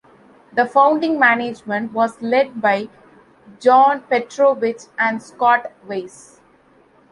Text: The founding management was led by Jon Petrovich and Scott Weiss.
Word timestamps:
The 0.51 0.65
founding 0.65 1.19
management 1.19 1.93
was 1.93 2.19
led 2.23 2.59
by 2.59 2.89
Jon 3.59 4.01
Petrovich 4.01 4.85
and 4.97 5.21
Scott 5.21 5.71
Weiss. 5.87 6.41